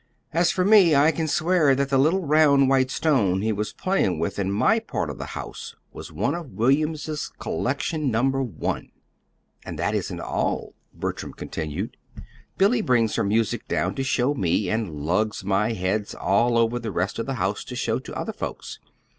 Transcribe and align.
As 0.33 0.49
for 0.49 0.65
me, 0.65 0.95
I 0.95 1.11
can 1.11 1.27
swear 1.27 1.75
that 1.75 1.89
the 1.89 1.99
little 1.99 2.25
round 2.25 2.69
white 2.69 2.89
stone 2.89 3.43
he 3.43 3.53
was 3.53 3.71
playing 3.71 4.17
with 4.17 4.39
in 4.39 4.51
my 4.51 4.79
part 4.79 5.11
of 5.11 5.19
the 5.19 5.37
house 5.37 5.75
was 5.93 6.11
one 6.11 6.33
of 6.33 6.53
William's 6.53 7.31
Collection 7.37 8.09
Number 8.09 8.41
One. 8.41 8.89
"And 9.63 9.77
that 9.77 9.93
isn't 9.93 10.19
all," 10.19 10.73
Bertram 10.91 11.33
continued. 11.33 11.97
"Billy 12.57 12.81
brings 12.81 13.15
her 13.15 13.23
music 13.23 13.67
down 13.67 13.93
to 13.93 14.01
show 14.03 14.33
to 14.33 14.39
me, 14.39 14.69
and 14.71 14.89
lugs 14.89 15.43
my 15.43 15.73
heads 15.73 16.15
all 16.15 16.57
over 16.57 16.79
the 16.79 16.91
rest 16.91 17.19
of 17.19 17.27
the 17.27 17.35
house 17.35 17.63
to 17.65 17.75
show 17.75 17.99
to 17.99 18.15
other 18.15 18.33
folks. 18.33 18.79